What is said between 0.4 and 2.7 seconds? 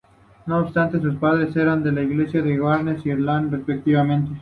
No obstante, sus padres eran de la isla de